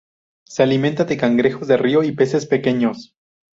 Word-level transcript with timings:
Se 0.47 0.63
alimenta 0.63 1.05
de 1.05 1.15
cangrejos 1.15 1.67
de 1.67 1.77
río 1.77 2.01
y 2.01 2.11
peces 2.13 2.47
pequeños. 2.47 3.13